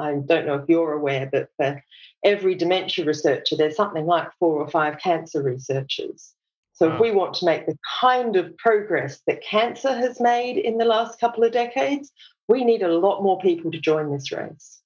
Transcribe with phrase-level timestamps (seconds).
[0.00, 1.82] I don't know if you're aware, but for
[2.24, 6.34] every dementia researcher, there's something like four or five cancer researchers.
[6.72, 6.94] So, wow.
[6.94, 10.84] if we want to make the kind of progress that cancer has made in the
[10.84, 12.10] last couple of decades,
[12.48, 14.80] we need a lot more people to join this race.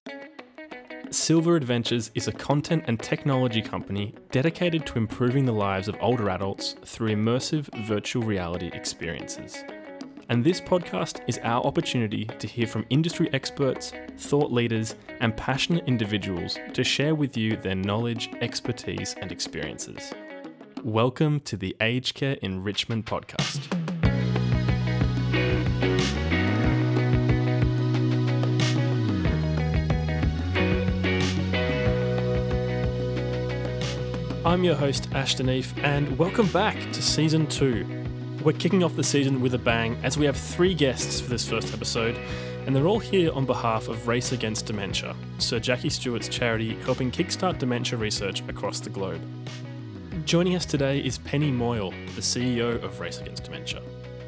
[1.11, 6.29] Silver Adventures is a content and technology company dedicated to improving the lives of older
[6.29, 9.63] adults through immersive virtual reality experiences.
[10.27, 15.83] And this podcast is our opportunity to hear from industry experts, thought leaders, and passionate
[15.85, 20.15] individuals to share with you their knowledge, expertise, and experiences.
[20.83, 23.71] Welcome to the Aged Care Enrichment Podcast.
[34.43, 38.04] I'm your host, Ashton Eve, and welcome back to Season 2.
[38.45, 41.49] We're kicking off the season with a bang as we have three guests for this
[41.49, 42.15] first episode,
[42.67, 47.09] and they're all here on behalf of Race Against Dementia, Sir Jackie Stewart's charity helping
[47.09, 49.19] kickstart dementia research across the globe.
[50.25, 53.81] Joining us today is Penny Moyle, the CEO of Race Against Dementia.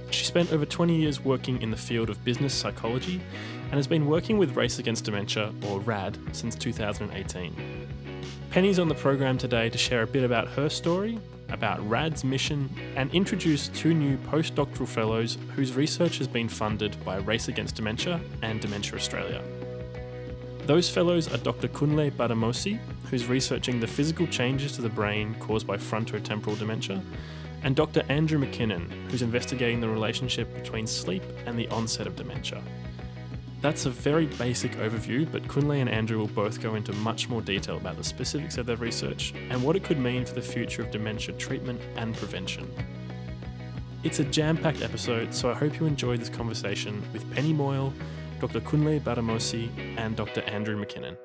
[0.09, 3.22] She spent over 20 years working in the field of business psychology
[3.66, 7.88] and has been working with Race Against Dementia, or RAD, since 2018.
[8.49, 12.70] Penny's on the program today to share a bit about her story, about RAD's mission,
[12.95, 18.20] and introduce two new postdoctoral fellows whose research has been funded by Race Against Dementia
[18.42, 19.42] and Dementia Australia.
[20.66, 21.70] Those fellows are Dr.
[21.70, 27.02] Kunle Bademosi, who's researching the physical changes to the brain caused by frontotemporal dementia,
[27.64, 28.04] and Dr.
[28.09, 32.61] Andrew McKinnon, who's investigating the relationship between sleep and the onset of dementia.
[33.59, 37.41] That's a very basic overview, but Kunle and Andrew will both go into much more
[37.41, 40.83] detail about the specifics of their research and what it could mean for the future
[40.83, 42.72] of dementia treatment and prevention.
[44.03, 47.91] It's a jam packed episode, so I hope you enjoyed this conversation with Penny Moyle,
[48.39, 48.61] Dr.
[48.61, 50.42] Kunle Bademosi, and Dr.
[50.42, 51.17] Andrew McKinnon.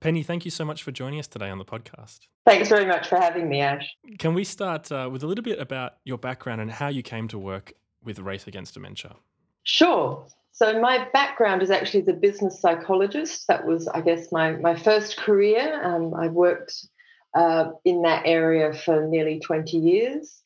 [0.00, 2.26] Penny, thank you so much for joining us today on the podcast.
[2.44, 3.88] Thanks very much for having me, Ash.
[4.18, 7.28] Can we start uh, with a little bit about your background and how you came
[7.28, 7.72] to work
[8.02, 9.14] with Race Against Dementia?
[9.62, 10.26] Sure.
[10.54, 13.48] So my background is actually as a business psychologist.
[13.48, 15.82] That was, I guess, my my first career.
[15.82, 16.86] Um, I worked
[17.34, 20.42] uh, in that area for nearly 20 years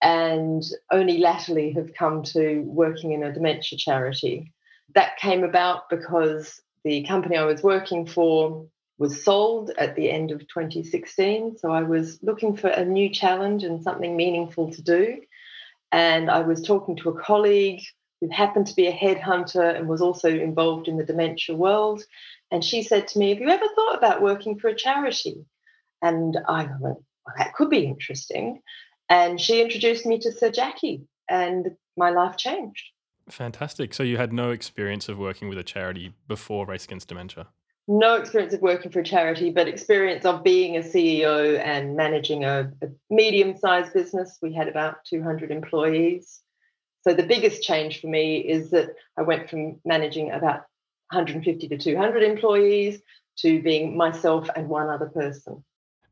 [0.00, 4.52] and only latterly have come to working in a dementia charity
[4.94, 8.66] that came about because the company I was working for
[8.98, 11.58] was sold at the end of 2016.
[11.58, 15.20] So I was looking for a new challenge and something meaningful to do.
[15.92, 17.82] And I was talking to a colleague
[18.22, 22.04] who happened to be a headhunter and was also involved in the dementia world.
[22.52, 25.44] And she said to me, Have you ever thought about working for a charity?
[26.00, 28.62] And I went, well, That could be interesting.
[29.08, 32.84] And she introduced me to Sir Jackie, and my life changed.
[33.28, 33.92] Fantastic.
[33.92, 37.48] So you had no experience of working with a charity before Race Against Dementia?
[37.88, 42.44] No experience of working for a charity, but experience of being a CEO and managing
[42.44, 44.38] a, a medium sized business.
[44.40, 46.42] We had about 200 employees.
[47.02, 50.62] So the biggest change for me is that I went from managing about
[51.10, 53.00] 150 to 200 employees
[53.38, 55.64] to being myself and one other person.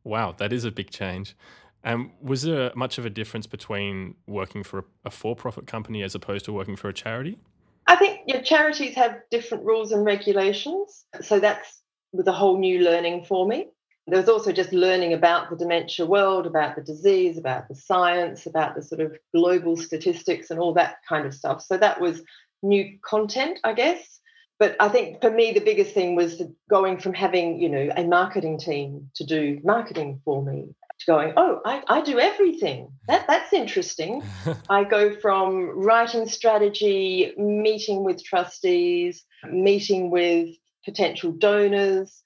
[0.05, 1.37] Wow, that is a big change.
[1.85, 6.15] Um, was there much of a difference between working for a for profit company as
[6.15, 7.39] opposed to working for a charity?
[7.87, 11.05] I think yeah, charities have different rules and regulations.
[11.23, 11.81] So that's
[12.13, 13.69] was a whole new learning for me.
[14.11, 18.47] There was also just learning about the dementia world, about the disease, about the science,
[18.47, 21.63] about the sort of global statistics and all that kind of stuff.
[21.63, 22.23] So that was
[22.63, 24.21] new content, I guess.
[24.59, 28.05] But I think for me, the biggest thing was going from having, you know, a
[28.05, 32.93] marketing team to do marketing for me to going, oh, I, I do everything.
[33.09, 34.23] That that's interesting.
[34.69, 40.51] I go from writing strategy, meeting with trustees, meeting with
[40.85, 42.23] potential donors,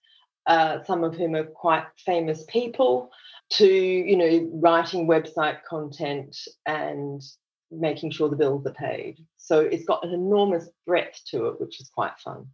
[0.46, 3.10] uh, some of whom are quite famous people,
[3.50, 7.22] to you know writing website content and
[7.70, 9.18] making sure the bills are paid.
[9.36, 12.46] So it's got an enormous breadth to it, which is quite fun.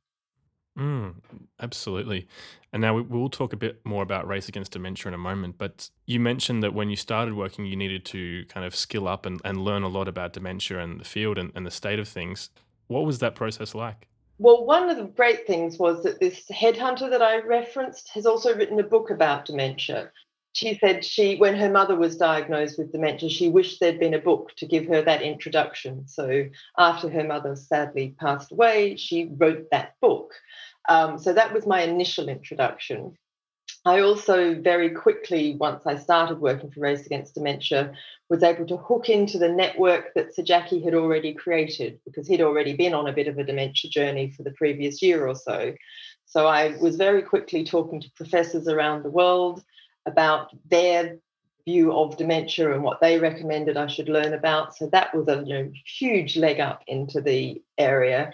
[0.78, 1.16] Mm,
[1.60, 2.26] absolutely.
[2.72, 5.58] And now we, will talk a bit more about race against dementia in a moment.
[5.58, 9.26] But you mentioned that when you started working, you needed to kind of skill up
[9.26, 12.08] and, and learn a lot about dementia and the field and, and the state of
[12.08, 12.50] things.
[12.86, 14.06] What was that process like?
[14.42, 18.56] Well, one of the great things was that this headhunter that I referenced has also
[18.56, 20.12] written a book about dementia.
[20.54, 24.18] She said she, when her mother was diagnosed with dementia, she wished there'd been a
[24.18, 26.08] book to give her that introduction.
[26.08, 26.46] So
[26.78, 30.32] after her mother sadly passed away, she wrote that book.
[30.88, 33.18] Um, so that was my initial introduction.
[33.86, 37.94] I also very quickly, once I started working for Race Against Dementia,
[38.28, 42.42] was able to hook into the network that Sir Jackie had already created because he'd
[42.42, 45.74] already been on a bit of a dementia journey for the previous year or so.
[46.26, 49.64] So I was very quickly talking to professors around the world
[50.04, 51.18] about their
[51.64, 54.76] view of dementia and what they recommended I should learn about.
[54.76, 58.32] So that was a you know, huge leg up into the area.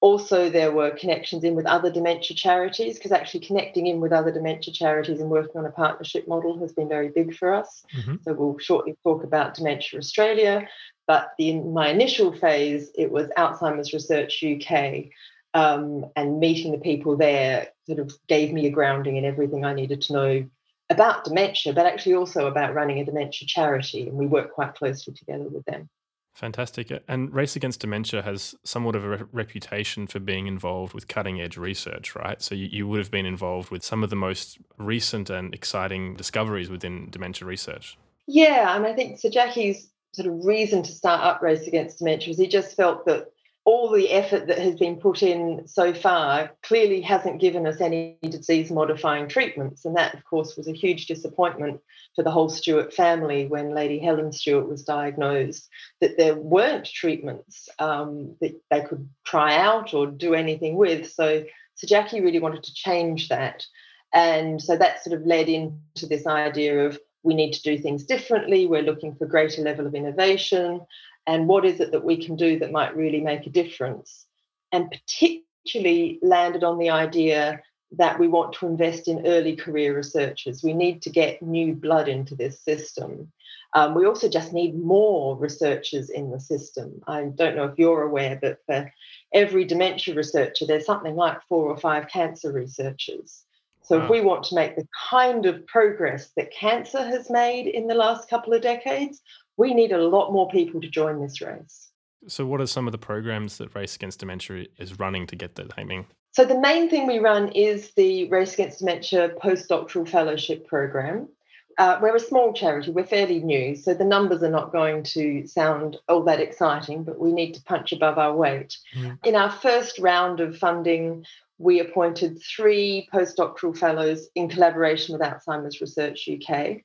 [0.00, 4.30] Also, there were connections in with other dementia charities because actually connecting in with other
[4.30, 7.82] dementia charities and working on a partnership model has been very big for us.
[7.96, 8.16] Mm-hmm.
[8.22, 10.68] So we'll shortly talk about Dementia Australia.
[11.08, 15.06] But in my initial phase, it was Alzheimer's Research UK.
[15.54, 19.72] Um, and meeting the people there sort of gave me a grounding in everything I
[19.72, 20.46] needed to know
[20.90, 24.06] about dementia, but actually also about running a dementia charity.
[24.06, 25.88] And we work quite closely together with them.
[26.38, 26.92] Fantastic.
[27.08, 31.40] And Race Against Dementia has somewhat of a re- reputation for being involved with cutting
[31.40, 32.40] edge research, right?
[32.40, 36.14] So you, you would have been involved with some of the most recent and exciting
[36.14, 37.98] discoveries within dementia research.
[38.28, 42.30] Yeah, mean, I think Sir Jackie's sort of reason to start up Race Against Dementia
[42.30, 43.32] is he just felt that
[43.68, 48.16] all the effort that has been put in so far clearly hasn't given us any
[48.22, 49.84] disease modifying treatments.
[49.84, 51.78] And that, of course, was a huge disappointment
[52.16, 55.68] for the whole Stewart family when Lady Helen Stewart was diagnosed,
[56.00, 61.12] that there weren't treatments um, that they could try out or do anything with.
[61.12, 61.44] So,
[61.74, 63.66] so Jackie really wanted to change that.
[64.14, 68.04] And so that sort of led into this idea of we need to do things
[68.04, 68.64] differently.
[68.64, 70.80] We're looking for greater level of innovation
[71.28, 74.24] and what is it that we can do that might really make a difference?
[74.72, 77.60] And particularly landed on the idea
[77.92, 80.62] that we want to invest in early career researchers.
[80.62, 83.30] We need to get new blood into this system.
[83.74, 87.02] Um, we also just need more researchers in the system.
[87.06, 88.90] I don't know if you're aware but for
[89.34, 93.44] every dementia researcher there's something like four or five cancer researchers
[93.88, 94.04] so wow.
[94.04, 97.94] if we want to make the kind of progress that cancer has made in the
[97.94, 99.22] last couple of decades
[99.58, 101.90] we need a lot more people to join this race.
[102.26, 105.56] So, what are some of the programs that Race Against Dementia is running to get
[105.56, 106.06] that aiming?
[106.32, 111.28] So, the main thing we run is the Race Against Dementia postdoctoral fellowship program.
[111.76, 115.46] Uh, we're a small charity, we're fairly new, so the numbers are not going to
[115.46, 118.76] sound all that exciting, but we need to punch above our weight.
[118.96, 119.24] Mm.
[119.24, 121.24] In our first round of funding,
[121.58, 126.78] we appointed three postdoctoral fellows in collaboration with Alzheimer's Research UK.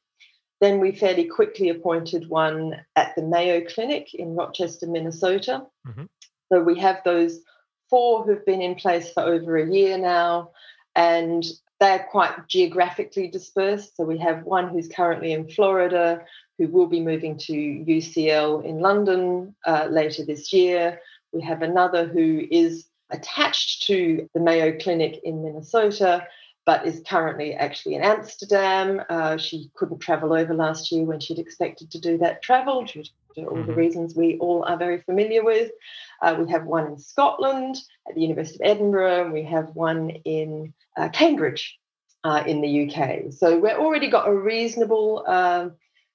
[0.61, 5.63] Then we fairly quickly appointed one at the Mayo Clinic in Rochester, Minnesota.
[5.87, 6.05] Mm-hmm.
[6.51, 7.41] So we have those
[7.89, 10.51] four who've been in place for over a year now,
[10.95, 11.43] and
[11.79, 13.97] they're quite geographically dispersed.
[13.97, 16.23] So we have one who's currently in Florida,
[16.57, 20.99] who will be moving to UCL in London uh, later this year.
[21.31, 26.27] We have another who is attached to the Mayo Clinic in Minnesota
[26.65, 29.01] but is currently actually in Amsterdam.
[29.10, 33.04] Uh, she couldn't travel over last year when she'd expected to do that travel due
[33.36, 33.68] to all mm-hmm.
[33.68, 35.71] the reasons we all are very familiar with.
[36.21, 37.77] Uh, we have one in Scotland
[38.07, 41.77] at the University of Edinburgh, and we have one in uh, Cambridge
[42.24, 43.33] uh, in the UK.
[43.33, 45.69] So we've already got a reasonable uh,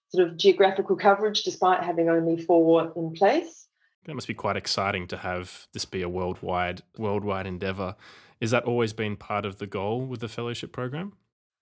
[0.08, 3.67] sort of geographical coverage despite having only four in place.
[4.08, 7.94] That must be quite exciting to have this be a worldwide worldwide endeavor.
[8.40, 11.12] Is that always been part of the goal with the fellowship program?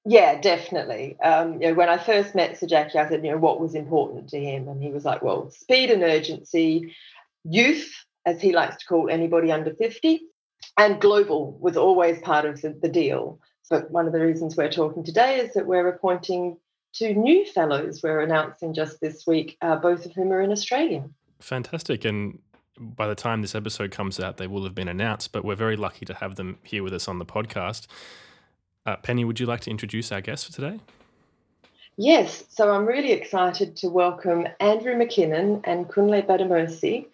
[0.05, 1.19] Yeah, definitely.
[1.19, 3.75] Um, you know, when I first met Sir Jackie, I said, you know, what was
[3.75, 6.95] important to him, and he was like, well, speed and urgency,
[7.43, 7.93] youth,
[8.25, 10.21] as he likes to call anybody under fifty,
[10.79, 13.41] and global was always part of the, the deal.
[13.65, 16.59] So one of the reasons we're talking today is that we're appointing
[16.93, 18.05] two new fellows.
[18.05, 21.11] We're announcing just this week, uh, both of whom are in Australia.
[21.41, 22.39] Fantastic, and
[22.79, 25.77] by the time this episode comes out, they will have been announced, but we're very
[25.77, 27.87] lucky to have them here with us on the podcast.
[28.85, 30.81] Uh, Penny, would you like to introduce our guest for today?
[31.97, 37.07] Yes, so I'm really excited to welcome Andrew McKinnon and Kunle Bademosi,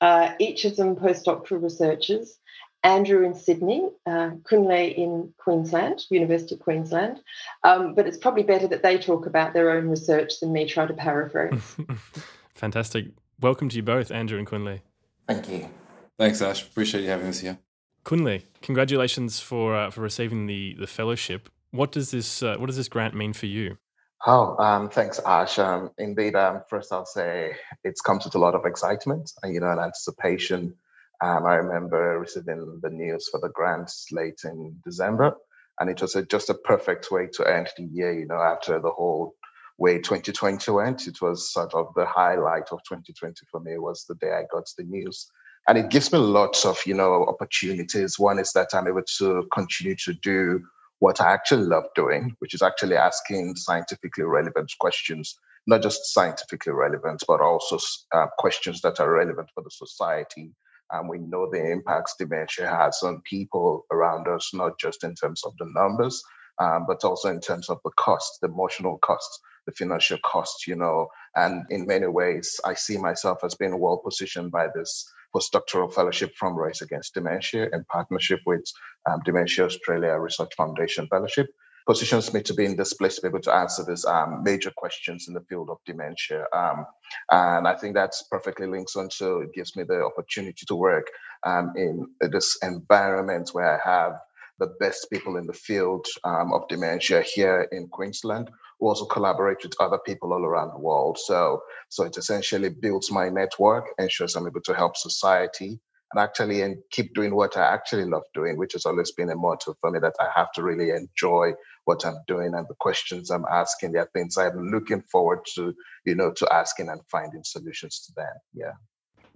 [0.00, 2.38] uh, each of them postdoctoral researchers.
[2.82, 7.20] Andrew in Sydney, uh, Kunle in Queensland, University of Queensland.
[7.62, 10.86] Um, but it's probably better that they talk about their own research than me try
[10.86, 11.76] to paraphrase.
[12.54, 13.08] Fantastic.
[13.42, 14.80] Welcome to you both, Andrew and Kunle.
[15.26, 15.70] Thank you.
[16.18, 16.62] Thanks, Ash.
[16.62, 17.58] Appreciate you having us here.
[18.04, 21.48] Kunle, congratulations for uh, for receiving the the fellowship.
[21.70, 23.78] What does this uh, what does this grant mean for you?
[24.26, 25.58] Oh, um, thanks, Ash.
[25.58, 29.60] Um, indeed, um, first I'll say it's comes with a lot of excitement and you
[29.60, 30.74] know, and anticipation.
[31.22, 35.34] Um, I remember receiving the news for the grants late in December,
[35.78, 38.12] and it was a, just a perfect way to end the year.
[38.12, 39.34] You know, after the whole
[39.80, 41.08] way 2020 went.
[41.08, 44.70] It was sort of the highlight of 2020 for me was the day I got
[44.76, 45.26] the news.
[45.66, 48.18] And it gives me lots of, you know, opportunities.
[48.18, 50.60] One is that I'm able to continue to do
[51.00, 56.72] what I actually love doing, which is actually asking scientifically relevant questions, not just scientifically
[56.72, 57.78] relevant, but also
[58.12, 60.52] uh, questions that are relevant for the society
[60.90, 65.42] And we know the impacts dementia has on people around us, not just in terms
[65.44, 66.22] of the numbers,
[66.58, 70.76] um, but also in terms of the cost, the emotional cost, the financial cost, you
[70.76, 71.08] know.
[71.36, 76.32] And in many ways, I see myself as being well positioned by this postdoctoral fellowship
[76.36, 78.64] from Race Against Dementia in partnership with
[79.08, 81.48] um, Dementia Australia Research Foundation Fellowship
[81.86, 84.70] positions me to be in this place to be able to answer these um, major
[84.76, 86.44] questions in the field of dementia.
[86.52, 86.86] Um,
[87.30, 91.06] and I think that's perfectly links onto, it gives me the opportunity to work
[91.44, 94.12] um, in this environment where I have
[94.60, 99.62] the best people in the field um, of dementia here in Queensland who also collaborate
[99.62, 101.18] with other people all around the world.
[101.18, 105.80] So, so it essentially builds my network, ensures I'm able to help society
[106.12, 109.36] and actually and keep doing what I actually love doing, which has always been a
[109.36, 111.52] motto for me that I have to really enjoy
[111.84, 113.92] what I'm doing and the questions I'm asking.
[113.92, 115.74] There are things I'm looking forward to,
[116.04, 118.34] you know, to asking and finding solutions to them.
[118.54, 118.72] Yeah.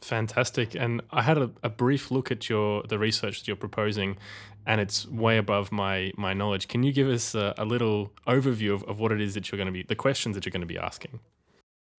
[0.00, 0.74] Fantastic.
[0.74, 4.18] And I had a, a, brief look at your the research that you're proposing,
[4.66, 6.68] and it's way above my my knowledge.
[6.68, 9.56] Can you give us a, a little overview of, of what it is that you're
[9.56, 11.20] going to be, the questions that you're going to be asking?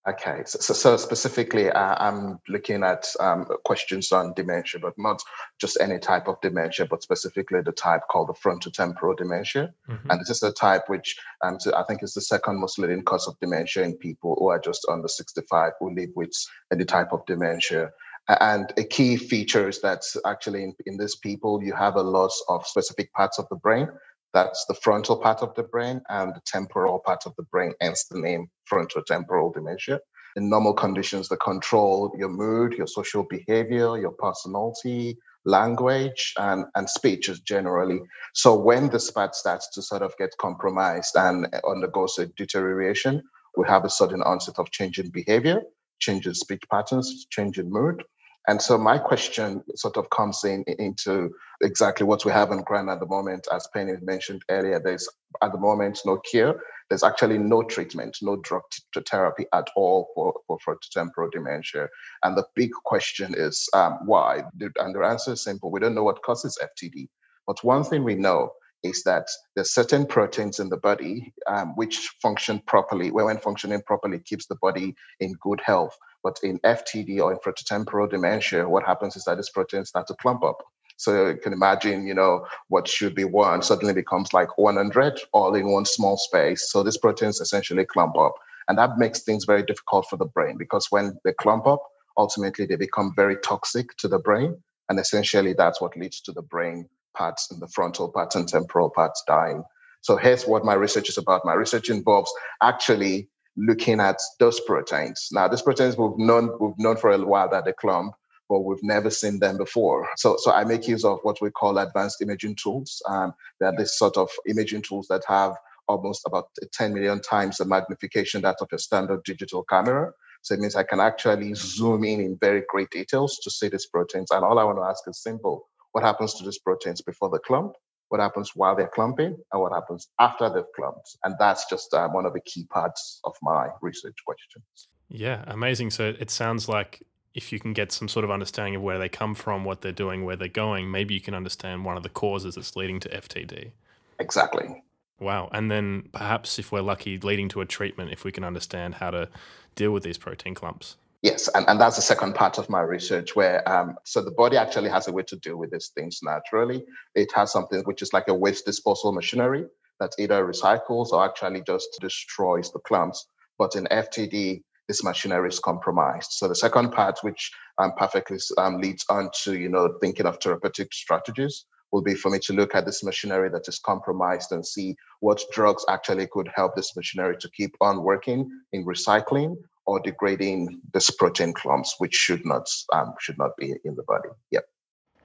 [0.07, 5.19] Okay, so, so, so specifically, uh, I'm looking at um, questions on dementia, but not
[5.59, 9.73] just any type of dementia, but specifically the type called the frontotemporal dementia.
[9.89, 10.11] Mm-hmm.
[10.11, 13.27] And this is a type which um, I think is the second most leading cause
[13.27, 16.33] of dementia in people who are just under 65 who live with
[16.71, 17.91] any type of dementia.
[18.27, 22.43] And a key feature is that actually in, in these people, you have a loss
[22.47, 23.89] of specific parts of the brain
[24.35, 28.03] that's the frontal part of the brain and the temporal part of the brain, hence
[28.11, 30.01] the name frontotemporal dementia.
[30.35, 36.89] In normal conditions, they control your mood, your social behavior, your personality, language, and, and
[36.89, 38.01] speech is generally.
[38.33, 43.23] So when this part starts to sort of get compromised and undergoes a deterioration,
[43.55, 45.61] we have a sudden onset of changing behavior,
[45.99, 48.03] change in speech patterns, change in mood,
[48.47, 52.89] and so my question sort of comes in into exactly what we have on ground
[52.89, 53.47] at the moment.
[53.51, 55.07] As Penny mentioned earlier, there's
[55.41, 56.59] at the moment no cure.
[56.89, 61.87] There's actually no treatment, no drug t- therapy at all for, for frontotemporal dementia.
[62.23, 64.43] And the big question is um, why?
[64.59, 65.71] And the answer is simple.
[65.71, 67.07] We don't know what causes FTD.
[67.47, 68.51] But one thing we know
[68.83, 74.19] is that there's certain proteins in the body um, which function properly, when functioning properly,
[74.19, 75.97] keeps the body in good health.
[76.25, 80.15] But in FTD or in frontotemporal dementia, what happens is that these proteins start to
[80.15, 80.57] clump up.
[80.97, 85.53] So you can imagine, you know, what should be one suddenly becomes like 100 all
[85.53, 86.71] in one small space.
[86.71, 88.33] So these proteins essentially clump up.
[88.67, 91.83] And that makes things very difficult for the brain because when they clump up,
[92.17, 94.57] ultimately they become very toxic to the brain.
[94.89, 98.89] And essentially that's what leads to the brain parts and the frontal parts and temporal
[98.89, 99.63] parts dying.
[100.01, 101.45] So here's what my research is about.
[101.45, 105.29] My research involves actually looking at those proteins.
[105.31, 108.13] Now, these proteins we've known we've known for a while that they clump,
[108.49, 110.07] but we've never seen them before.
[110.17, 113.01] So, so I make use of what we call advanced imaging tools.
[113.07, 115.55] Um, they're this sort of imaging tools that have
[115.87, 120.11] almost about 10 million times the magnification that of a standard digital camera.
[120.41, 123.87] So it means I can actually zoom in in very great details to see these
[123.87, 124.31] proteins.
[124.31, 127.39] And all I want to ask is simple: What happens to these proteins before the
[127.39, 127.73] clump?
[128.09, 131.17] What happens while they're clumping, and what happens after they've clumped.
[131.23, 134.87] And that's just um, one of the key parts of my research questions.
[135.09, 135.91] Yeah, amazing.
[135.91, 139.09] So it sounds like if you can get some sort of understanding of where they
[139.09, 142.09] come from, what they're doing, where they're going, maybe you can understand one of the
[142.09, 143.71] causes that's leading to FTD.
[144.19, 144.83] Exactly.
[145.19, 145.49] Wow.
[145.51, 149.11] And then perhaps if we're lucky, leading to a treatment, if we can understand how
[149.11, 149.29] to
[149.75, 150.95] deal with these protein clumps.
[151.21, 154.57] Yes, and, and that's the second part of my research where um, so the body
[154.57, 156.85] actually has a way to deal with these things naturally.
[157.15, 159.65] It has something which is like a waste disposal machinery
[159.99, 163.27] that either recycles or actually just destroys the clumps.
[163.57, 166.31] But in FTD, this machinery is compromised.
[166.31, 170.37] So the second part, which um, perfectly um, leads on to you know thinking of
[170.39, 174.65] therapeutic strategies, will be for me to look at this machinery that is compromised and
[174.65, 179.55] see what drugs actually could help this machinery to keep on working in recycling
[179.85, 184.29] or degrading this protein clumps, which should not um, should not be in the body.
[184.51, 184.65] Yep.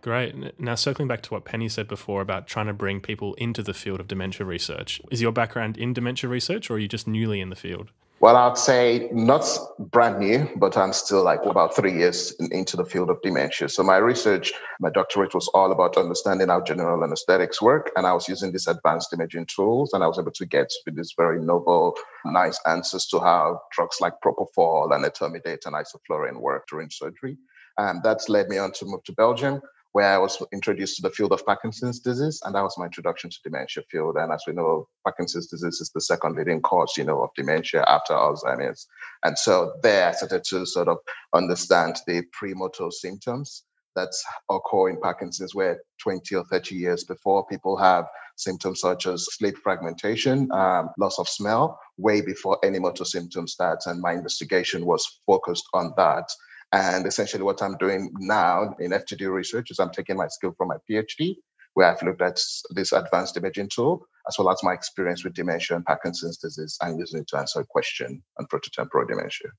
[0.03, 0.59] Great.
[0.59, 3.75] Now, circling back to what Penny said before about trying to bring people into the
[3.75, 7.41] field of dementia research, is your background in dementia research or are you just newly
[7.41, 7.91] in the field?
[8.23, 9.49] Well, I'd say not
[9.79, 13.71] brand new, but I'm still like about three years in, into the field of dementia.
[13.71, 17.91] So my research, my doctorate was all about understanding how general anesthetics work.
[17.97, 21.15] And I was using these advanced imaging tools and I was able to get these
[21.17, 21.97] very novel,
[22.27, 27.39] nice answers to how drugs like propofol and etomidate and isoflurane work during surgery.
[27.79, 31.11] And that's led me on to move to Belgium where I was introduced to the
[31.11, 34.17] field of Parkinson's disease, and that was my introduction to dementia field.
[34.17, 37.85] And as we know, Parkinson's disease is the second leading cause, you know, of dementia
[37.89, 38.87] after Alzheimer's.
[39.25, 40.99] And so there, I started to sort of
[41.35, 43.65] understand the premotor symptoms
[43.97, 44.11] that
[44.49, 48.07] occur in Parkinson's, where 20 or 30 years before people have
[48.37, 53.81] symptoms such as sleep fragmentation, um, loss of smell, way before any motor symptoms start.
[53.87, 56.31] And my investigation was focused on that.
[56.73, 60.69] And essentially, what I'm doing now in FTD research is I'm taking my skill from
[60.69, 61.37] my PhD,
[61.75, 65.77] where I've looked at this advanced imaging tool, as well as my experience with dementia
[65.77, 69.51] and Parkinson's disease, and using it to answer a question on frontotemporal dementia.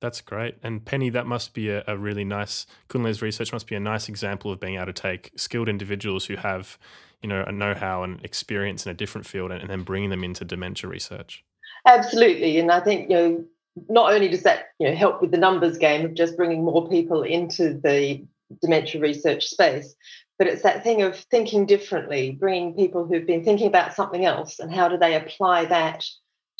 [0.00, 0.56] That's great.
[0.62, 4.08] And Penny, that must be a, a really nice, Kunle's research must be a nice
[4.08, 6.78] example of being able to take skilled individuals who have,
[7.20, 10.24] you know, a know-how and experience in a different field and, and then bringing them
[10.24, 11.44] into dementia research.
[11.86, 12.58] Absolutely.
[12.58, 13.44] And I think, you know,
[13.88, 16.88] not only does that, you know, help with the numbers game of just bringing more
[16.88, 18.24] people into the
[18.60, 19.94] dementia research space,
[20.38, 24.58] but it's that thing of thinking differently, bringing people who've been thinking about something else
[24.58, 26.04] and how do they apply that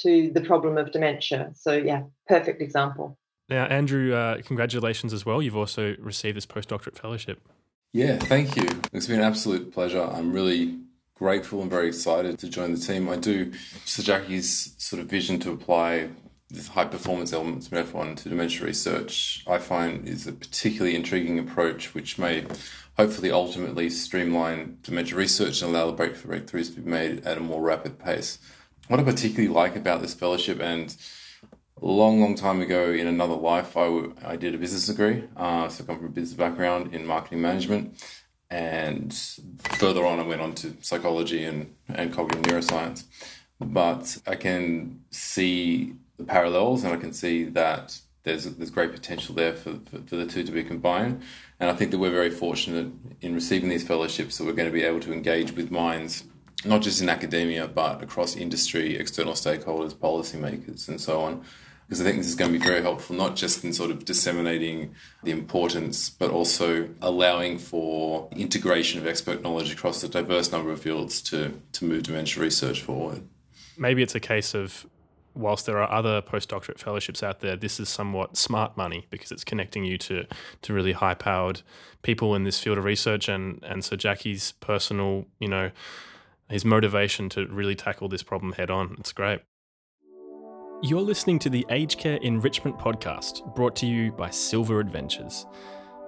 [0.00, 1.50] to the problem of dementia.
[1.54, 3.18] So, yeah, perfect example.
[3.48, 5.42] Now, Andrew, uh, congratulations as well.
[5.42, 7.40] You've also received this postdoctorate fellowship.
[7.92, 8.68] Yeah, thank you.
[8.92, 10.02] It's been an absolute pleasure.
[10.02, 10.78] I'm really
[11.16, 13.08] grateful and very excited to join the team.
[13.08, 13.52] I do,
[13.84, 16.08] Sir Jackie's sort of vision to apply
[16.50, 21.38] the high performance elements of F1 to dementia research, I find is a particularly intriguing
[21.38, 22.44] approach which may
[22.96, 27.62] hopefully ultimately streamline dementia research and allow the breakthroughs to be made at a more
[27.62, 28.38] rapid pace.
[28.88, 30.96] What I particularly like about this fellowship and
[31.80, 35.24] a long, long time ago in another life, I, w- I did a business degree.
[35.36, 38.02] Uh, so I come from a business background in marketing management.
[38.50, 39.14] And
[39.78, 43.04] further on, I went on to psychology and, and cognitive neuroscience.
[43.60, 49.34] But I can see the parallels and I can see that there's, there's great potential
[49.34, 51.22] there for, for, for the two to be combined.
[51.58, 54.72] And I think that we're very fortunate in receiving these fellowships that we're going to
[54.72, 56.24] be able to engage with minds
[56.62, 61.42] not just in academia, but across industry, external stakeholders, policymakers, and so on
[61.90, 64.04] because I think this is going to be very helpful, not just in sort of
[64.04, 70.70] disseminating the importance, but also allowing for integration of expert knowledge across a diverse number
[70.70, 73.24] of fields to, to move dementia research forward.
[73.76, 74.86] Maybe it's a case of
[75.34, 79.44] whilst there are other postdoctorate fellowships out there, this is somewhat smart money because it's
[79.44, 80.26] connecting you to
[80.62, 81.62] to really high powered
[82.02, 85.70] people in this field of research and and Sir Jackie's personal, you know,
[86.48, 88.96] his motivation to really tackle this problem head on.
[88.98, 89.40] It's great.
[90.82, 95.44] You're listening to the Aged Care Enrichment Podcast, brought to you by Silver Adventures.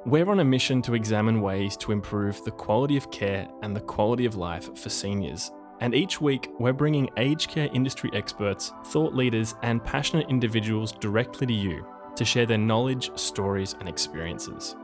[0.06, 3.82] We're on a mission to examine ways to improve the quality of care and the
[3.82, 5.50] quality of life for seniors.
[5.82, 11.44] And each week, we're bringing aged care industry experts, thought leaders, and passionate individuals directly
[11.48, 14.76] to you to share their knowledge, stories, and experiences.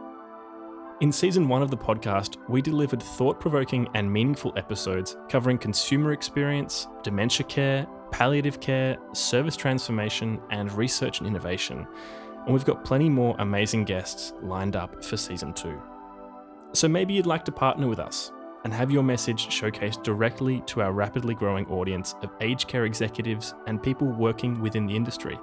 [1.01, 6.11] In season one of the podcast, we delivered thought provoking and meaningful episodes covering consumer
[6.11, 11.87] experience, dementia care, palliative care, service transformation, and research and innovation.
[12.45, 15.81] And we've got plenty more amazing guests lined up for season two.
[16.73, 18.33] So maybe you'd like to partner with us
[18.65, 23.55] and have your message showcased directly to our rapidly growing audience of aged care executives
[23.67, 25.39] and people working within the industry.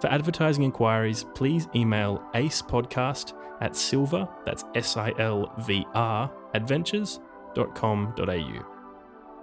[0.00, 8.70] For advertising inquiries, please email acepodcast at silver, that's S I L V R, adventures.com.au.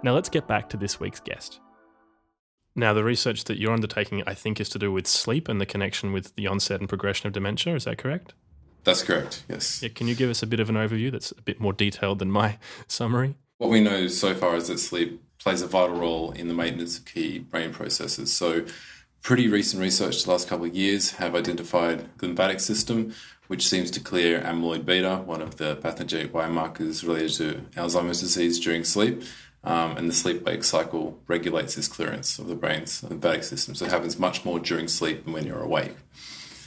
[0.02, 1.60] Now let's get back to this week's guest.
[2.74, 5.66] Now, the research that you're undertaking, I think, is to do with sleep and the
[5.66, 7.74] connection with the onset and progression of dementia.
[7.74, 8.32] Is that correct?
[8.84, 9.82] That's correct, yes.
[9.82, 12.18] Yeah, can you give us a bit of an overview that's a bit more detailed
[12.18, 13.36] than my summary?
[13.58, 16.98] What we know so far is that sleep plays a vital role in the maintenance
[16.98, 18.32] of key brain processes.
[18.32, 18.64] So,
[19.22, 23.14] pretty recent research the last couple of years have identified the glymphatic system,
[23.46, 28.58] which seems to clear amyloid beta, one of the pathogenic biomarkers related to Alzheimer's disease
[28.58, 29.22] during sleep.
[29.64, 33.76] Um, and the sleep wake cycle regulates this clearance of the brain's glymphatic system.
[33.76, 35.94] So it happens much more during sleep than when you're awake.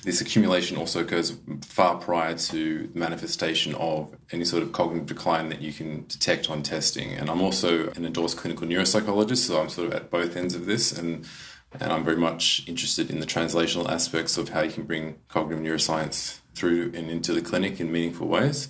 [0.06, 5.50] This accumulation also occurs far prior to the manifestation of any sort of cognitive decline
[5.50, 7.14] that you can detect on testing.
[7.14, 10.68] And I'm also an endorsed clinical neuropsychologist, so I'm sort of at both ends of
[10.68, 10.96] this.
[10.96, 11.26] And,
[11.80, 15.64] and I'm very much interested in the translational aspects of how you can bring cognitive
[15.64, 18.70] neuroscience through and into the clinic in meaningful ways.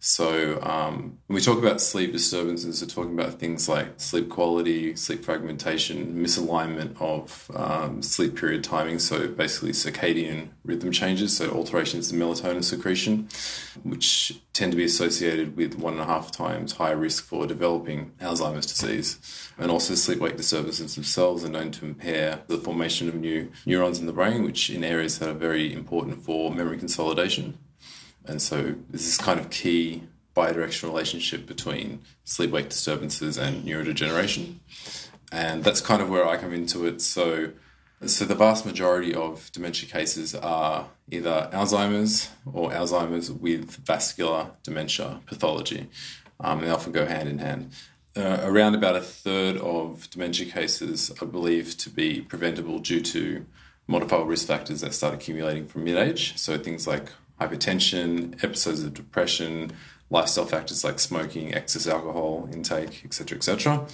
[0.00, 4.94] So um, when we talk about sleep disturbances, we're talking about things like sleep quality,
[4.94, 9.00] sleep fragmentation, misalignment of um, sleep period timing.
[9.00, 13.28] So basically circadian rhythm changes, so alterations in melatonin secretion,
[13.82, 18.12] which tend to be associated with one and a half times higher risk for developing
[18.20, 19.50] Alzheimer's disease.
[19.58, 24.06] And also sleep-wake disturbances themselves are known to impair the formation of new neurons in
[24.06, 27.58] the brain, which in areas that are very important for memory consolidation.
[28.28, 30.02] And so there's this kind of key
[30.36, 34.56] bidirectional relationship between sleep wake disturbances and neurodegeneration.
[35.32, 37.00] And that's kind of where I come into it.
[37.00, 37.52] So
[38.06, 45.20] So the vast majority of dementia cases are either Alzheimer's or Alzheimer's with vascular dementia
[45.26, 45.88] pathology.
[46.38, 47.72] Um, they often go hand in hand.
[48.16, 53.44] Uh, around about a third of dementia cases are believed to be preventable due to
[53.88, 56.36] modifiable risk factors that start accumulating from mid age.
[56.38, 59.72] So things like hypertension, episodes of depression,
[60.10, 63.86] lifestyle factors like smoking, excess alcohol intake, etc., etc.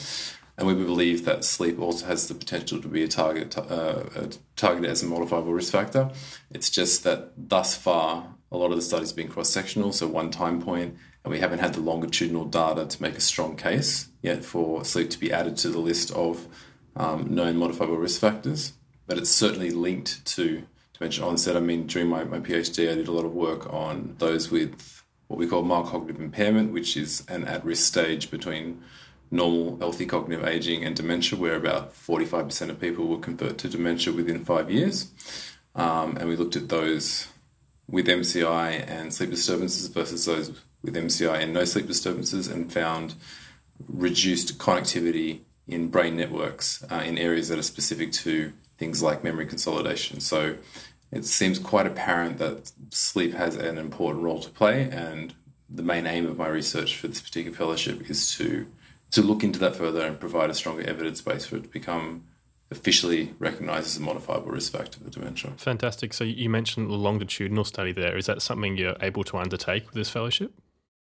[0.56, 4.30] And we believe that sleep also has the potential to be a target, uh, a
[4.54, 6.10] target as a modifiable risk factor.
[6.50, 10.06] It's just that thus far, a lot of the studies have been cross sectional, so
[10.06, 14.08] one time point, and we haven't had the longitudinal data to make a strong case
[14.22, 16.46] yet for sleep to be added to the list of
[16.94, 18.74] um, known modifiable risk factors.
[19.06, 20.64] But it's certainly linked to
[21.04, 21.56] dementia onset.
[21.56, 25.02] I mean, during my, my PhD, I did a lot of work on those with
[25.26, 28.82] what we call mild cognitive impairment, which is an at risk stage between
[29.30, 34.14] normal, healthy cognitive aging and dementia, where about 45% of people will convert to dementia
[34.14, 35.10] within five years.
[35.74, 37.28] Um, and we looked at those
[37.86, 43.14] with MCI and sleep disturbances versus those with MCI and no sleep disturbances and found
[43.88, 49.46] reduced connectivity in brain networks uh, in areas that are specific to things like memory
[49.46, 50.20] consolidation.
[50.20, 50.56] So
[51.14, 55.34] it seems quite apparent that sleep has an important role to play, and
[55.70, 58.66] the main aim of my research for this particular fellowship is to
[59.10, 62.24] to look into that further and provide a stronger evidence base for it to become
[62.70, 65.52] officially recognised as a modifiable risk factor for dementia.
[65.56, 66.12] Fantastic.
[66.12, 68.16] So you mentioned the longitudinal study there.
[68.16, 70.52] Is that something you're able to undertake with this fellowship?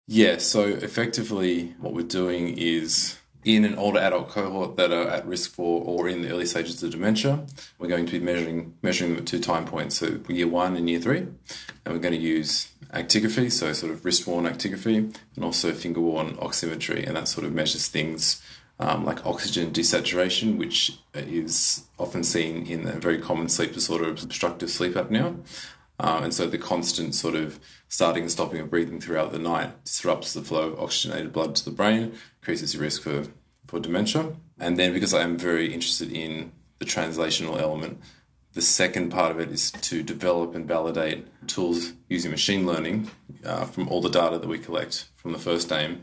[0.07, 0.39] Yeah.
[0.39, 5.51] So effectively, what we're doing is in an older adult cohort that are at risk
[5.51, 7.45] for or in the early stages of dementia,
[7.79, 10.89] we're going to be measuring measuring them at two time points, so year one and
[10.89, 15.43] year three, and we're going to use actigraphy, so sort of wrist worn actigraphy, and
[15.43, 18.41] also finger worn oximetry, and that sort of measures things
[18.79, 24.69] um, like oxygen desaturation, which is often seen in a very common sleep disorder, obstructive
[24.69, 25.35] sleep apnea.
[26.01, 29.83] Um, and so the constant sort of starting and stopping of breathing throughout the night
[29.85, 33.27] disrupts the flow of oxygenated blood to the brain, increases your risk for,
[33.67, 34.33] for dementia.
[34.59, 38.01] And then because I am very interested in the translational element,
[38.53, 43.11] the second part of it is to develop and validate tools using machine learning
[43.45, 46.01] uh, from all the data that we collect from the first aim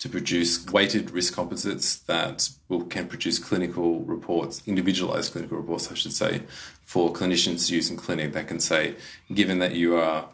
[0.00, 5.94] to produce weighted risk composites that will, can produce clinical reports, individualized clinical reports, I
[5.94, 6.42] should say,
[6.82, 8.96] for clinicians to use in clinic that can say,
[9.32, 10.30] given that you are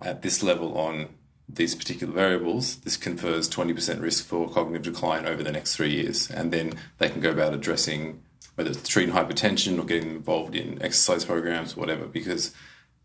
[0.00, 1.08] at this level on
[1.48, 6.30] these particular variables, this confers 20% risk for cognitive decline over the next three years.
[6.30, 8.22] And then they can go about addressing
[8.54, 12.54] whether it's treating hypertension or getting involved in exercise programs, whatever, because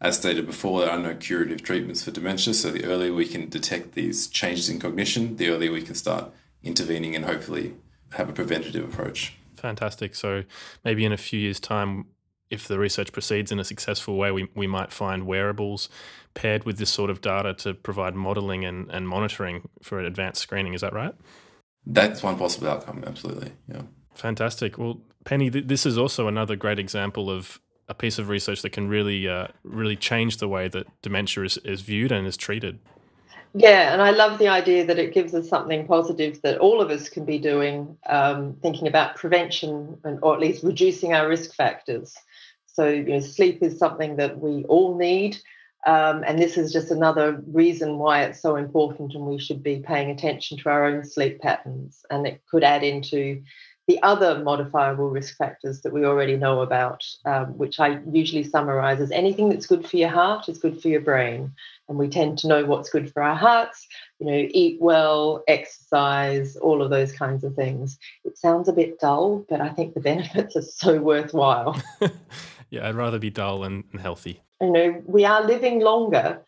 [0.04, 2.54] as stated before, there are no curative treatments for dementia.
[2.54, 6.32] So the earlier we can detect these changes in cognition, the earlier we can start
[6.62, 7.74] intervening and hopefully
[8.12, 9.34] have a preventative approach.
[9.56, 10.14] Fantastic.
[10.14, 10.44] So
[10.84, 12.08] maybe in a few years' time,
[12.50, 15.88] if the research proceeds in a successful way, we, we might find wearables
[16.34, 20.74] paired with this sort of data to provide modeling and, and monitoring for advanced screening.
[20.74, 21.16] Is that right?
[21.86, 23.54] That's one possible outcome, absolutely.
[23.68, 23.84] Yeah.
[24.16, 24.78] Fantastic.
[24.78, 28.72] Well, Penny, th- this is also another great example of a piece of research that
[28.72, 32.80] can really uh, really change the way that dementia is, is viewed and is treated.
[33.56, 36.90] Yeah, and I love the idea that it gives us something positive that all of
[36.90, 41.54] us can be doing, um, thinking about prevention and or at least reducing our risk
[41.54, 42.16] factors.
[42.66, 45.38] So you know, sleep is something that we all need,
[45.86, 49.84] um, and this is just another reason why it's so important, and we should be
[49.86, 52.04] paying attention to our own sleep patterns.
[52.10, 53.44] And it could add into
[53.88, 59.02] the other modifiable risk factors that we already know about, um, which I usually summarize
[59.02, 61.52] as anything that's good for your heart is good for your brain.
[61.90, 63.86] And we tend to know what's good for our hearts,
[64.20, 68.00] you know, eat well, exercise, all of those kinds of things.
[68.24, 71.82] It sounds a bit dull, but I think the benefits are so worthwhile.
[72.70, 74.42] yeah, I'd rather be dull and, and healthy.
[74.62, 76.42] You know, we are living longer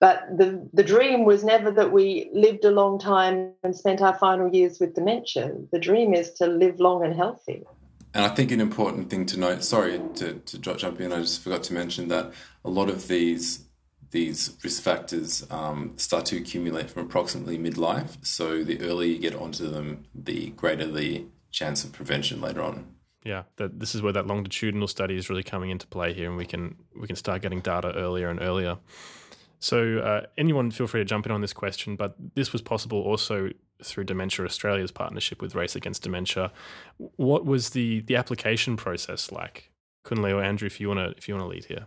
[0.00, 4.14] but the, the dream was never that we lived a long time and spent our
[4.14, 5.52] final years with dementia.
[5.72, 7.64] The dream is to live long and healthy.
[8.14, 11.42] And I think an important thing to note, sorry to, to jump in, I just
[11.42, 12.32] forgot to mention that
[12.64, 13.66] a lot of these
[14.10, 18.16] these risk factors um, start to accumulate from approximately midlife.
[18.26, 22.86] So the earlier you get onto them, the greater the chance of prevention later on.
[23.22, 26.36] Yeah, that this is where that longitudinal study is really coming into play here, and
[26.36, 28.78] we can we can start getting data earlier and earlier.
[29.60, 33.00] So, uh, anyone feel free to jump in on this question, but this was possible
[33.02, 33.50] also
[33.82, 36.50] through Dementia Australia's partnership with Race Against Dementia.
[36.96, 39.70] What was the the application process like?
[40.04, 41.86] Kunle or Andrew, if you want to if you want to lead here.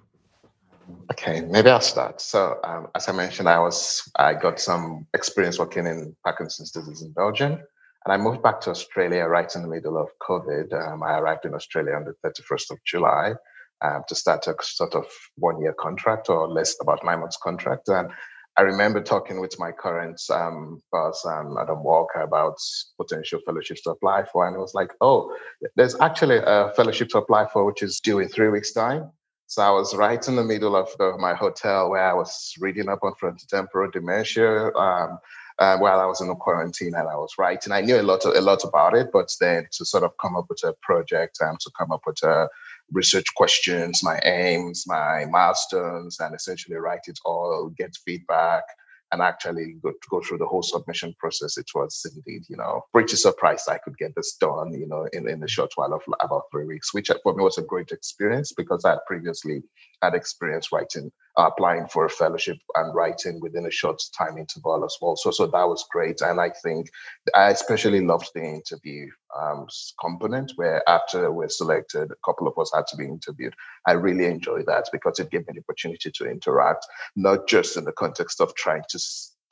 [1.12, 2.21] Okay, maybe I'll start.
[2.21, 7.01] So, um, as I mentioned, I was I got some experience working in Parkinson's disease
[7.01, 10.73] in Belgium, and I moved back to Australia right in the middle of COVID.
[10.73, 13.33] Um, I arrived in Australia on the 31st of July,
[13.81, 15.05] um, to start a sort of
[15.36, 17.89] one year contract or less, about nine months contract.
[17.89, 18.09] And
[18.55, 22.57] I remember talking with my current um, boss, um, Adam Walker, about
[22.97, 24.45] potential fellowships to apply for.
[24.45, 25.36] And it was like, oh,
[25.75, 29.12] there's actually a fellowship to apply for, which is due in three weeks' time.
[29.47, 32.89] So I was right in the middle of the, my hotel where I was reading
[32.89, 35.19] up on frontotemporal dementia um,
[35.59, 37.73] uh, while I was in the quarantine, and I was writing.
[37.73, 40.36] I knew a lot, of, a lot about it, but then to sort of come
[40.36, 42.49] up with a project and to come up with a
[42.93, 48.63] research questions, my aims, my milestones, and essentially write it all, get feedback,
[49.12, 51.58] and actually go, go through the whole submission process.
[51.58, 55.29] It was indeed, you know, pretty surprised I could get this done, you know, in,
[55.29, 58.53] in a short while of about three weeks, which for me was a great experience
[58.58, 59.62] because I had previously
[60.03, 64.85] had experience writing uh, applying for a fellowship and writing within a short time interval
[64.85, 65.15] as well.
[65.15, 66.21] So, so that was great.
[66.21, 66.91] And I think
[67.33, 69.67] I especially loved the interview um,
[69.99, 73.55] component where after we're selected, a couple of us had to be interviewed.
[73.87, 76.85] I really enjoyed that because it gave me the opportunity to interact,
[77.15, 78.99] not just in the context of trying to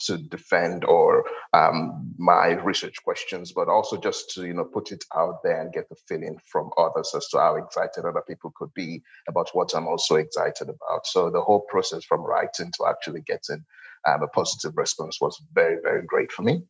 [0.06, 5.04] to defend or um, my research questions, but also just to you know put it
[5.16, 8.74] out there and get the feeling from others as to how excited other people could
[8.74, 11.06] be about what I'm also excited about.
[11.06, 13.64] So the whole process from writing to actually getting
[14.08, 16.64] um, a positive response was very very great for me.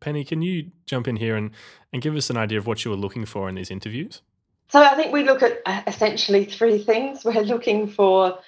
[0.00, 1.50] Penny, can you jump in here and,
[1.92, 4.22] and give us an idea of what you were looking for in these interviews?
[4.68, 7.24] So I think we look at uh, essentially three things.
[7.24, 8.38] We're looking for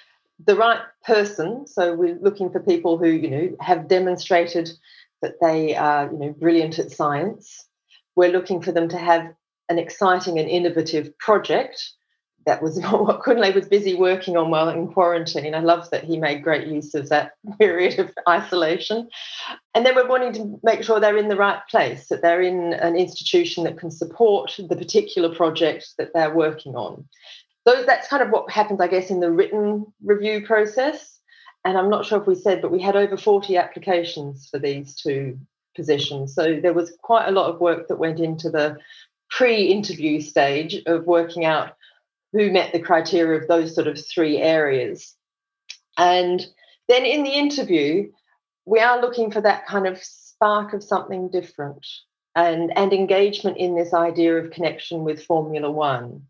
[0.45, 1.67] the right person.
[1.67, 4.71] So we're looking for people who, you know, have demonstrated
[5.21, 7.67] that they are, you know, brilliant at science.
[8.15, 9.33] We're looking for them to have
[9.69, 11.91] an exciting and innovative project.
[12.45, 15.53] That was what Kunle was busy working on while in quarantine.
[15.53, 19.09] I love that he made great use of that period of isolation.
[19.75, 22.73] And then we're wanting to make sure they're in the right place, that they're in
[22.73, 27.07] an institution that can support the particular project that they're working on
[27.65, 31.19] those that's kind of what happens, I guess, in the written review process.
[31.63, 34.95] And I'm not sure if we said, but we had over 40 applications for these
[34.95, 35.39] two
[35.75, 36.33] positions.
[36.33, 38.77] So there was quite a lot of work that went into the
[39.29, 41.75] pre-interview stage of working out
[42.33, 45.15] who met the criteria of those sort of three areas.
[45.97, 46.45] And
[46.87, 48.11] then in the interview,
[48.65, 51.85] we are looking for that kind of spark of something different
[52.35, 56.23] and, and engagement in this idea of connection with Formula One.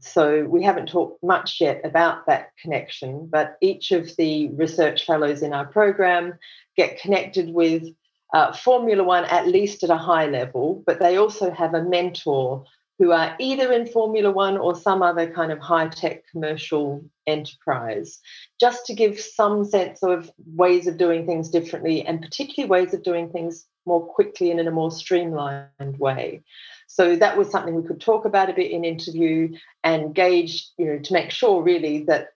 [0.00, 5.42] So we haven't talked much yet about that connection, but each of the research fellows
[5.42, 6.38] in our program
[6.76, 7.84] get connected with
[8.34, 12.64] uh, Formula One at least at a high level, but they also have a mentor
[12.98, 18.20] who are either in Formula One or some other kind of high tech commercial enterprise,
[18.58, 23.02] just to give some sense of ways of doing things differently and particularly ways of
[23.02, 26.42] doing things more quickly and in a more streamlined way.
[26.96, 29.54] So that was something we could talk about a bit in interview
[29.84, 32.28] and gauge, you know, to make sure really that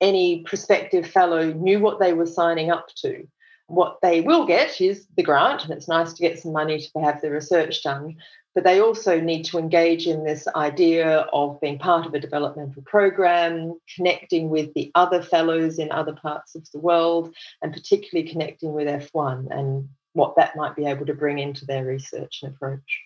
[0.00, 3.26] any prospective fellow knew what they were signing up to.
[3.66, 7.00] What they will get is the grant, and it's nice to get some money to
[7.00, 8.14] have the research done,
[8.54, 12.82] but they also need to engage in this idea of being part of a developmental
[12.82, 18.72] program, connecting with the other fellows in other parts of the world, and particularly connecting
[18.72, 23.05] with F1 and what that might be able to bring into their research and approach.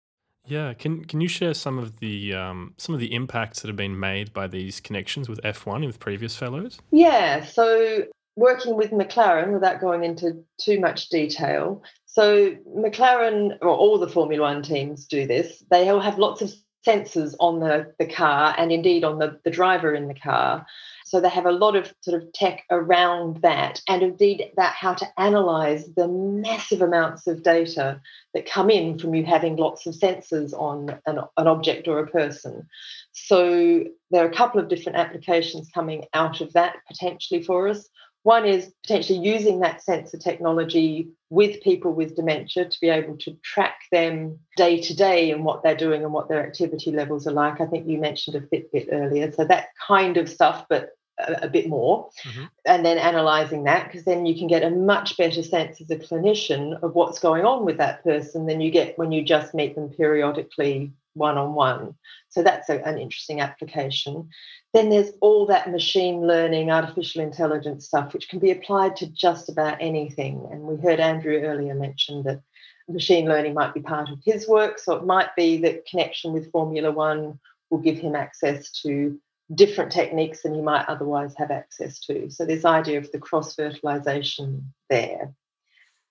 [0.51, 3.77] Yeah, can can you share some of the um, some of the impacts that have
[3.77, 6.81] been made by these connections with F1 and with previous fellows?
[6.91, 13.97] Yeah, so working with McLaren, without going into too much detail, so McLaren or all
[13.99, 15.63] the Formula One teams do this.
[15.71, 16.53] They all have lots of
[16.87, 20.67] sensors on the, the car and indeed on the, the driver in the car
[21.11, 24.95] so they have a lot of sort of tech around that, and indeed that how
[24.95, 28.01] to analyze the massive amounts of data
[28.33, 32.07] that come in from you having lots of sensors on an, an object or a
[32.07, 32.69] person.
[33.11, 37.89] So there are a couple of different applications coming out of that potentially for us.
[38.23, 43.37] One is potentially using that sensor technology with people with dementia to be able to
[43.43, 47.33] track them day to day and what they're doing and what their activity levels are
[47.33, 47.61] like.
[47.61, 49.33] I think you mentioned a Fitbit earlier.
[49.33, 50.91] So that kind of stuff, but
[51.27, 52.45] a, a bit more mm-hmm.
[52.65, 55.97] and then analyzing that because then you can get a much better sense as a
[55.97, 59.75] clinician of what's going on with that person than you get when you just meet
[59.75, 61.95] them periodically one on one.
[62.29, 64.29] So that's a, an interesting application.
[64.73, 69.49] Then there's all that machine learning, artificial intelligence stuff, which can be applied to just
[69.49, 70.47] about anything.
[70.51, 72.41] And we heard Andrew earlier mention that
[72.89, 74.79] machine learning might be part of his work.
[74.79, 77.39] So it might be that connection with Formula One
[77.71, 79.19] will give him access to
[79.55, 82.31] different techniques than you might otherwise have access to.
[82.31, 85.33] So this idea of the cross fertilization there.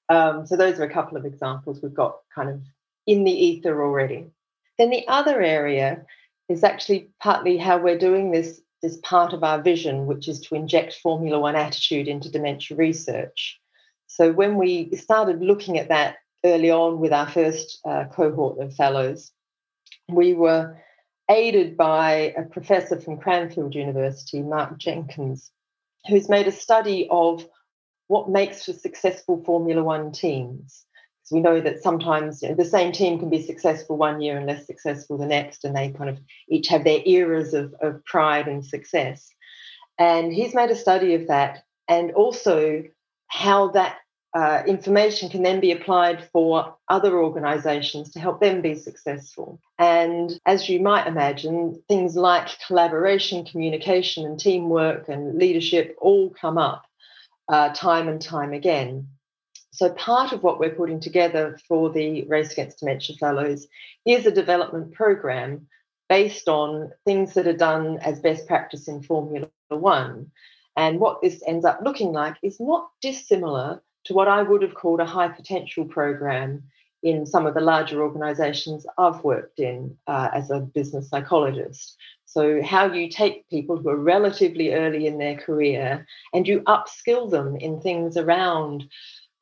[0.10, 2.62] Um, so those are a couple of examples we've got kind of
[3.06, 4.32] in the ether already.
[4.80, 6.06] Then the other area
[6.48, 10.56] is actually partly how we're doing this is part of our vision, which is to
[10.56, 13.60] inject Formula One attitude into dementia research.
[14.08, 16.16] So when we started looking at that
[16.46, 19.32] early on with our first uh, cohort of fellows,
[20.08, 20.82] we were
[21.30, 25.52] aided by a professor from Cranfield University, Mark Jenkins,
[26.08, 27.46] who's made a study of
[28.08, 30.86] what makes for successful Formula One teams.
[31.30, 34.38] Because we know that sometimes you know, the same team can be successful one year
[34.38, 38.04] and less successful the next, and they kind of each have their eras of, of
[38.06, 39.30] pride and success.
[39.98, 42.84] And he's made a study of that and also
[43.28, 43.98] how that
[44.34, 49.60] uh, information can then be applied for other organizations to help them be successful.
[49.80, 56.58] And as you might imagine, things like collaboration, communication, and teamwork and leadership all come
[56.58, 56.84] up
[57.48, 59.08] uh, time and time again.
[59.80, 63.66] So, part of what we're putting together for the Race Against Dementia Fellows
[64.06, 65.70] is a development program
[66.10, 70.32] based on things that are done as best practice in Formula One.
[70.76, 74.74] And what this ends up looking like is not dissimilar to what I would have
[74.74, 76.64] called a high potential program
[77.02, 81.96] in some of the larger organizations I've worked in uh, as a business psychologist.
[82.26, 87.32] So, how you take people who are relatively early in their career and you upskill
[87.32, 88.90] them in things around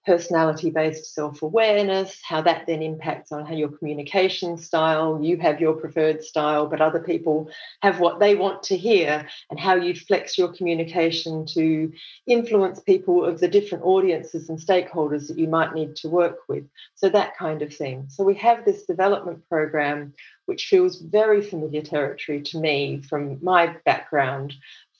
[0.07, 5.59] personality based self awareness, how that then impacts on how your communication style, you have
[5.59, 7.51] your preferred style, but other people
[7.83, 11.91] have what they want to hear, and how you flex your communication to
[12.25, 16.63] influence people of the different audiences and stakeholders that you might need to work with.
[16.95, 18.05] So, that kind of thing.
[18.07, 20.13] So, we have this development program,
[20.45, 24.53] which feels very familiar territory to me from my background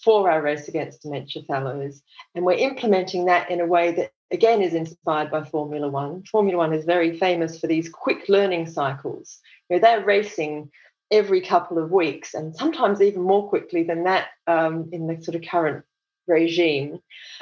[0.03, 2.01] for our Race Against Dementia Fellows.
[2.35, 6.23] And we're implementing that in a way that, again, is inspired by Formula One.
[6.23, 9.39] Formula One is very famous for these quick learning cycles.
[9.69, 10.71] You know, they're racing
[11.09, 15.35] every couple of weeks and sometimes even more quickly than that um, in the sort
[15.35, 15.85] of current
[16.27, 16.99] regime.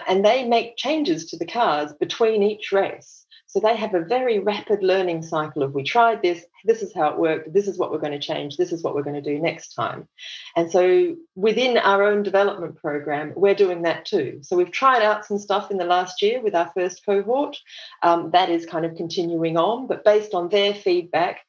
[0.08, 3.25] And they make changes to the cars between each race.
[3.56, 7.08] So they have a very rapid learning cycle of we tried this, this is how
[7.12, 9.22] it worked, this is what we're going to change, this is what we're going to
[9.22, 10.10] do next time.
[10.58, 14.40] And so within our own development program, we're doing that too.
[14.42, 17.56] So we've tried out some stuff in the last year with our first cohort.
[18.04, 21.40] Um, that is kind of continuing on, but based on their feedback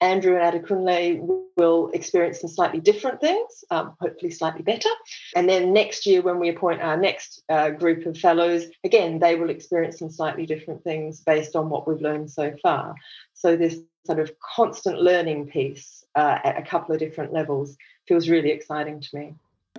[0.00, 4.90] Andrew and Adekunle will experience some slightly different things, um, hopefully slightly better.
[5.34, 9.36] And then next year, when we appoint our next uh, group of fellows, again, they
[9.36, 12.94] will experience some slightly different things based on what we've learned so far.
[13.32, 18.28] So this sort of constant learning piece uh, at a couple of different levels feels
[18.28, 19.34] really exciting to me.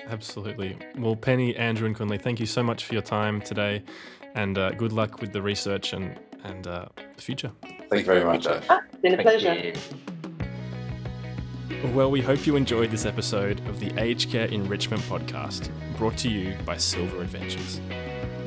[0.08, 0.78] Absolutely.
[0.98, 3.84] Well, Penny, Andrew, and Kunle, thank you so much for your time today,
[4.36, 7.52] and uh, good luck with the research and and uh, the future.
[7.90, 8.48] Thank you very much.
[8.48, 9.54] Ah, it's been a Thank pleasure.
[9.56, 9.74] you.
[11.94, 16.30] Well, we hope you enjoyed this episode of the Aged Care Enrichment Podcast, brought to
[16.30, 17.80] you by SilVR Adventures.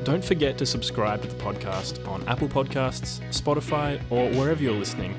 [0.03, 5.15] Don't forget to subscribe to the podcast on Apple Podcasts, Spotify, or wherever you're listening.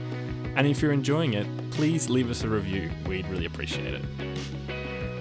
[0.57, 2.91] And if you're enjoying it, please leave us a review.
[3.07, 4.05] We'd really appreciate it.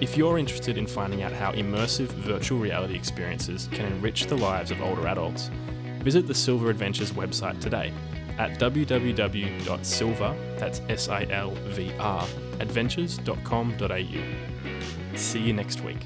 [0.00, 4.70] If you're interested in finding out how immersive virtual reality experiences can enrich the lives
[4.70, 5.50] of older adults,
[6.00, 7.92] visit the SilVR Adventures website today
[8.38, 12.26] at www.silver, that's S-I-L-V-R,
[12.60, 15.16] adventures.com.au.
[15.16, 15.98] See you next week.